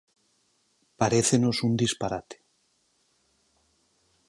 Parécenos 1.01 1.57
un 1.67 1.73
disparate. 1.81 2.35